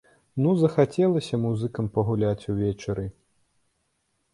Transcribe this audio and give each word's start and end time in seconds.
Ну 0.43 0.53
захацелася 0.61 1.39
музыкам 1.45 1.93
пагуляць 2.01 2.47
увечары! 2.55 3.09